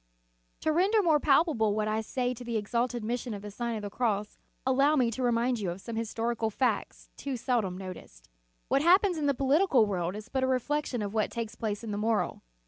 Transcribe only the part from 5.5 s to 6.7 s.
you of some historical